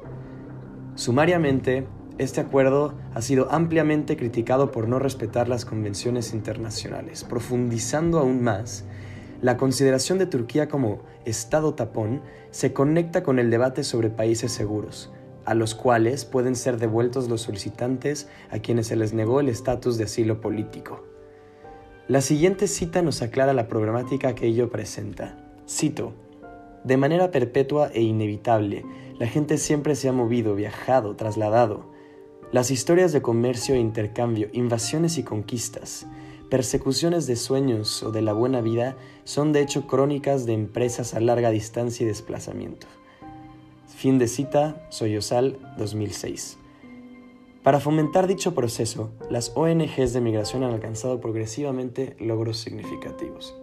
Sumariamente, 0.95 1.87
este 2.17 2.41
acuerdo 2.41 2.95
ha 3.13 3.21
sido 3.21 3.49
ampliamente 3.51 4.17
criticado 4.17 4.71
por 4.71 4.89
no 4.89 4.99
respetar 4.99 5.47
las 5.47 5.63
convenciones 5.63 6.33
internacionales, 6.33 7.23
profundizando 7.23 8.19
aún 8.19 8.43
más 8.43 8.85
la 9.41 9.57
consideración 9.57 10.17
de 10.17 10.25
Turquía 10.25 10.67
como 10.67 10.99
Estado 11.25 11.73
tapón 11.73 12.21
se 12.51 12.73
conecta 12.73 13.23
con 13.23 13.39
el 13.39 13.49
debate 13.49 13.83
sobre 13.83 14.09
países 14.09 14.51
seguros, 14.51 15.11
a 15.45 15.53
los 15.53 15.75
cuales 15.75 16.25
pueden 16.25 16.55
ser 16.55 16.77
devueltos 16.77 17.29
los 17.29 17.41
solicitantes 17.41 18.27
a 18.49 18.59
quienes 18.59 18.87
se 18.87 18.95
les 18.95 19.13
negó 19.13 19.39
el 19.39 19.49
estatus 19.49 19.97
de 19.97 20.03
asilo 20.05 20.41
político. 20.41 21.03
La 22.07 22.21
siguiente 22.21 22.67
cita 22.67 23.01
nos 23.01 23.21
aclara 23.21 23.53
la 23.53 23.67
problemática 23.67 24.35
que 24.35 24.47
ello 24.47 24.69
presenta. 24.69 25.37
Cito, 25.67 26.13
de 26.83 26.97
manera 26.97 27.31
perpetua 27.31 27.91
e 27.93 28.01
inevitable, 28.01 28.83
la 29.19 29.27
gente 29.27 29.57
siempre 29.57 29.95
se 29.95 30.09
ha 30.09 30.13
movido, 30.13 30.55
viajado, 30.55 31.15
trasladado. 31.15 31.91
Las 32.51 32.71
historias 32.71 33.11
de 33.11 33.21
comercio 33.21 33.75
e 33.75 33.79
intercambio, 33.79 34.49
invasiones 34.53 35.17
y 35.17 35.23
conquistas, 35.23 36.07
persecuciones 36.49 37.27
de 37.27 37.35
sueños 37.35 38.03
o 38.03 38.11
de 38.11 38.21
la 38.21 38.33
buena 38.33 38.61
vida 38.61 38.97
son 39.23 39.53
de 39.53 39.61
hecho 39.61 39.87
crónicas 39.87 40.45
de 40.45 40.53
empresas 40.53 41.13
a 41.13 41.19
larga 41.19 41.51
distancia 41.51 42.03
y 42.03 42.07
desplazamiento. 42.07 42.87
Fin 43.95 44.17
de 44.17 44.27
cita, 44.27 44.85
Soyosal 44.89 45.59
2006. 45.77 46.57
Para 47.63 47.79
fomentar 47.79 48.27
dicho 48.27 48.55
proceso, 48.55 49.11
las 49.29 49.51
ONGs 49.55 50.13
de 50.13 50.21
migración 50.21 50.63
han 50.63 50.71
alcanzado 50.71 51.19
progresivamente 51.19 52.15
logros 52.19 52.57
significativos. 52.57 53.53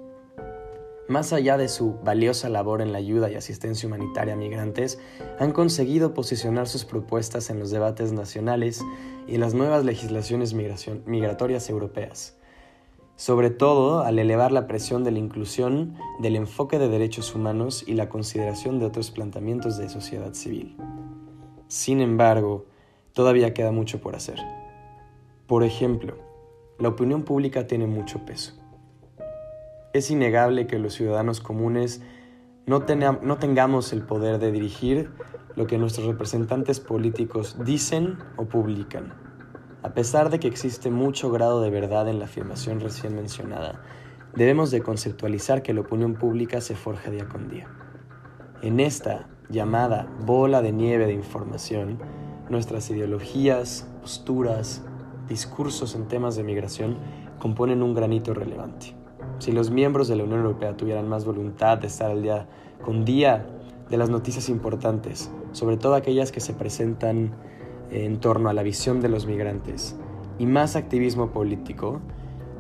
Más 1.08 1.32
allá 1.32 1.56
de 1.56 1.68
su 1.68 1.94
valiosa 2.04 2.48
labor 2.48 2.82
en 2.82 2.92
la 2.92 2.98
ayuda 2.98 3.30
y 3.30 3.36
asistencia 3.36 3.86
humanitaria 3.86 4.34
a 4.34 4.36
migrantes, 4.36 4.98
han 5.38 5.52
conseguido 5.52 6.14
posicionar 6.14 6.68
sus 6.68 6.84
propuestas 6.84 7.48
en 7.48 7.58
los 7.58 7.70
debates 7.70 8.12
nacionales 8.12 8.82
y 9.26 9.36
en 9.36 9.40
las 9.40 9.54
nuevas 9.54 9.84
legislaciones 9.84 10.52
migratorias 10.52 11.70
europeas, 11.70 12.35
sobre 13.16 13.48
todo 13.50 14.00
al 14.00 14.18
elevar 14.18 14.52
la 14.52 14.66
presión 14.66 15.02
de 15.02 15.10
la 15.10 15.18
inclusión, 15.18 15.94
del 16.20 16.36
enfoque 16.36 16.78
de 16.78 16.88
derechos 16.88 17.34
humanos 17.34 17.82
y 17.86 17.94
la 17.94 18.08
consideración 18.10 18.78
de 18.78 18.86
otros 18.86 19.10
planteamientos 19.10 19.78
de 19.78 19.88
sociedad 19.88 20.34
civil. 20.34 20.76
Sin 21.66 22.00
embargo, 22.00 22.66
todavía 23.12 23.54
queda 23.54 23.72
mucho 23.72 24.00
por 24.00 24.14
hacer. 24.14 24.38
Por 25.46 25.64
ejemplo, 25.64 26.18
la 26.78 26.88
opinión 26.88 27.22
pública 27.22 27.66
tiene 27.66 27.86
mucho 27.86 28.24
peso. 28.26 28.52
Es 29.94 30.10
innegable 30.10 30.66
que 30.66 30.78
los 30.78 30.92
ciudadanos 30.92 31.40
comunes 31.40 32.02
no, 32.66 32.84
no, 33.22 33.38
tengamos 33.38 33.92
el 33.94 34.02
poder 34.02 34.38
de 34.38 34.52
dirigir 34.52 35.10
lo 35.54 35.66
que 35.66 35.78
nuestros 35.78 36.06
representantes 36.06 36.80
políticos 36.80 37.56
dicen 37.64 38.18
o 38.36 38.44
publican. 38.44 39.25
A 39.86 39.94
pesar 39.94 40.30
de 40.30 40.40
que 40.40 40.48
existe 40.48 40.90
mucho 40.90 41.30
grado 41.30 41.60
de 41.60 41.70
verdad 41.70 42.08
en 42.08 42.18
la 42.18 42.24
afirmación 42.24 42.80
recién 42.80 43.14
mencionada, 43.14 43.84
debemos 44.34 44.72
de 44.72 44.82
conceptualizar 44.82 45.62
que 45.62 45.72
la 45.72 45.82
opinión 45.82 46.14
pública 46.14 46.60
se 46.60 46.74
forja 46.74 47.08
día 47.08 47.28
con 47.28 47.48
día. 47.48 47.68
En 48.62 48.80
esta 48.80 49.28
llamada 49.48 50.08
bola 50.22 50.60
de 50.60 50.72
nieve 50.72 51.06
de 51.06 51.12
información, 51.12 52.00
Nuestras 52.48 52.90
ideologías, 52.90 53.88
posturas, 54.00 54.82
discursos 55.28 55.94
en 55.94 56.08
temas 56.08 56.34
de 56.34 56.42
migración 56.42 56.96
componen 57.38 57.82
un 57.82 57.94
granito 57.94 58.34
relevante. 58.34 58.94
Si 59.38 59.52
los 59.52 59.70
miembros 59.70 60.08
de 60.08 60.16
la 60.16 60.24
Unión 60.24 60.40
Europea 60.40 60.76
tuvieran 60.76 61.08
más 61.08 61.24
voluntad 61.24 61.78
de 61.78 61.86
estar 61.86 62.10
al 62.10 62.22
día 62.22 62.48
con 62.84 63.04
día 63.04 63.46
de 63.88 63.96
las 63.96 64.10
noticias 64.10 64.48
importantes, 64.48 65.30
sobre 65.52 65.76
todo 65.76 65.94
aquellas 65.94 66.32
que 66.32 66.40
se 66.40 66.54
presentan 66.54 67.34
en 67.90 68.18
torno 68.18 68.48
a 68.48 68.52
la 68.52 68.62
visión 68.62 69.00
de 69.00 69.08
los 69.08 69.26
migrantes, 69.26 69.96
y 70.38 70.46
más 70.46 70.76
activismo 70.76 71.30
político, 71.30 72.00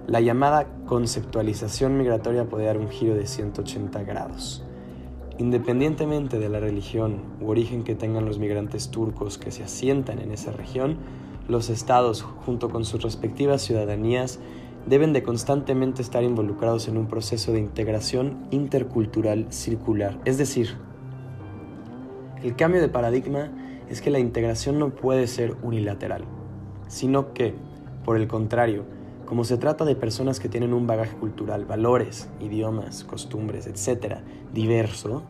la 0.06 0.20
llamada 0.20 0.68
conceptualización 0.86 1.98
migratoria 1.98 2.48
puede 2.48 2.66
dar 2.66 2.78
un 2.78 2.88
giro 2.88 3.14
de 3.14 3.26
180 3.26 4.04
grados. 4.04 4.64
Independientemente 5.38 6.38
de 6.38 6.48
la 6.48 6.60
religión 6.60 7.22
u 7.40 7.50
origen 7.50 7.84
que 7.84 7.94
tengan 7.94 8.24
los 8.24 8.38
migrantes 8.38 8.90
turcos 8.90 9.36
que 9.36 9.50
se 9.50 9.64
asientan 9.64 10.20
en 10.20 10.30
esa 10.30 10.52
región, 10.52 10.98
los 11.48 11.68
estados, 11.68 12.22
junto 12.22 12.70
con 12.70 12.84
sus 12.84 13.02
respectivas 13.02 13.62
ciudadanías, 13.62 14.38
deben 14.86 15.12
de 15.12 15.22
constantemente 15.22 16.00
estar 16.00 16.22
involucrados 16.22 16.88
en 16.88 16.96
un 16.96 17.08
proceso 17.08 17.52
de 17.52 17.58
integración 17.58 18.46
intercultural 18.50 19.46
circular. 19.50 20.18
Es 20.24 20.38
decir, 20.38 20.76
el 22.42 22.54
cambio 22.54 22.80
de 22.80 22.88
paradigma 22.88 23.50
es 23.88 24.00
que 24.00 24.10
la 24.10 24.18
integración 24.18 24.78
no 24.78 24.90
puede 24.90 25.26
ser 25.26 25.56
unilateral, 25.62 26.24
sino 26.88 27.32
que, 27.32 27.54
por 28.04 28.16
el 28.16 28.28
contrario, 28.28 28.84
como 29.26 29.44
se 29.44 29.58
trata 29.58 29.84
de 29.84 29.96
personas 29.96 30.38
que 30.38 30.48
tienen 30.48 30.72
un 30.72 30.86
bagaje 30.86 31.16
cultural, 31.16 31.64
valores, 31.64 32.28
idiomas, 32.40 33.04
costumbres, 33.04 33.66
etc., 33.66 34.18
diverso, 34.52 35.24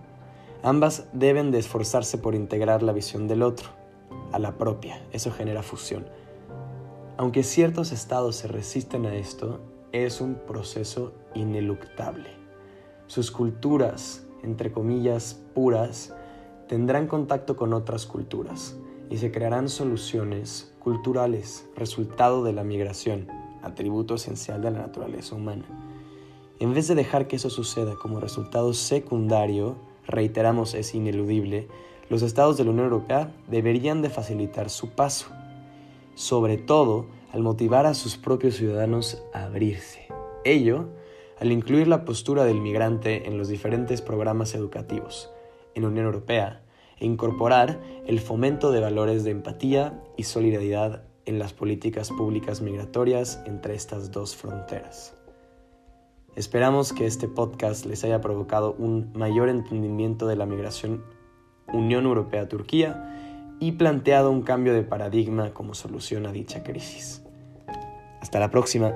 ambas 0.62 1.08
deben 1.12 1.50
de 1.50 1.58
esforzarse 1.58 2.18
por 2.18 2.34
integrar 2.34 2.82
la 2.82 2.92
visión 2.92 3.26
del 3.26 3.42
otro 3.42 3.70
a 4.32 4.38
la 4.38 4.58
propia. 4.58 5.02
Eso 5.12 5.32
genera 5.32 5.62
fusión. 5.62 6.06
Aunque 7.16 7.42
ciertos 7.42 7.92
estados 7.92 8.36
se 8.36 8.48
resisten 8.48 9.06
a 9.06 9.14
esto, 9.14 9.60
es 9.92 10.20
un 10.20 10.34
proceso 10.34 11.14
ineluctable. 11.34 12.28
Sus 13.06 13.30
culturas, 13.30 14.26
entre 14.42 14.72
comillas, 14.72 15.42
puras, 15.54 16.14
tendrán 16.68 17.06
contacto 17.06 17.56
con 17.56 17.72
otras 17.72 18.06
culturas 18.06 18.76
y 19.10 19.18
se 19.18 19.30
crearán 19.30 19.68
soluciones 19.68 20.74
culturales, 20.80 21.66
resultado 21.76 22.42
de 22.42 22.52
la 22.52 22.64
migración 22.64 23.28
atributo 23.62 24.14
esencial 24.14 24.62
de 24.62 24.70
la 24.70 24.80
naturaleza 24.80 25.34
humana. 25.34 25.64
En 26.58 26.72
vez 26.72 26.88
de 26.88 26.94
dejar 26.94 27.26
que 27.26 27.36
eso 27.36 27.50
suceda 27.50 27.94
como 27.96 28.20
resultado 28.20 28.72
secundario, 28.72 29.76
reiteramos 30.06 30.74
es 30.74 30.94
ineludible, 30.94 31.68
los 32.08 32.22
estados 32.22 32.56
de 32.56 32.64
la 32.64 32.70
Unión 32.70 32.86
Europea 32.86 33.34
deberían 33.48 34.02
de 34.02 34.10
facilitar 34.10 34.70
su 34.70 34.90
paso, 34.90 35.26
sobre 36.14 36.56
todo 36.56 37.06
al 37.32 37.42
motivar 37.42 37.86
a 37.86 37.94
sus 37.94 38.16
propios 38.16 38.54
ciudadanos 38.54 39.22
a 39.34 39.44
abrirse. 39.44 40.06
Ello 40.44 40.86
al 41.38 41.52
incluir 41.52 41.86
la 41.86 42.04
postura 42.04 42.44
del 42.44 42.60
migrante 42.60 43.28
en 43.28 43.36
los 43.36 43.48
diferentes 43.48 44.00
programas 44.00 44.54
educativos 44.54 45.30
en 45.76 45.82
la 45.82 45.88
Unión 45.88 46.06
Europea 46.06 46.62
e 46.98 47.06
incorporar 47.06 47.80
el 48.06 48.18
fomento 48.18 48.72
de 48.72 48.80
valores 48.80 49.22
de 49.22 49.30
empatía 49.30 50.02
y 50.16 50.24
solidaridad 50.24 51.04
en 51.26 51.38
las 51.38 51.52
políticas 51.52 52.10
públicas 52.10 52.62
migratorias 52.62 53.40
entre 53.46 53.74
estas 53.74 54.10
dos 54.10 54.34
fronteras. 54.34 55.14
Esperamos 56.34 56.92
que 56.92 57.06
este 57.06 57.28
podcast 57.28 57.86
les 57.86 58.02
haya 58.04 58.20
provocado 58.20 58.74
un 58.78 59.12
mayor 59.14 59.48
entendimiento 59.48 60.26
de 60.26 60.36
la 60.36 60.46
migración 60.46 61.04
Unión 61.72 62.04
Europea-Turquía 62.04 63.56
y 63.60 63.72
planteado 63.72 64.30
un 64.30 64.42
cambio 64.42 64.74
de 64.74 64.82
paradigma 64.82 65.52
como 65.52 65.74
solución 65.74 66.26
a 66.26 66.32
dicha 66.32 66.62
crisis. 66.62 67.22
Hasta 68.20 68.38
la 68.38 68.50
próxima. 68.50 68.94